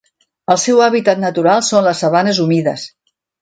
El 0.53 0.57
seu 0.61 0.79
hàbitat 0.85 1.21
natural 1.25 1.61
són 1.67 1.85
les 1.89 2.03
sabanes 2.05 2.41
humides. 2.47 2.89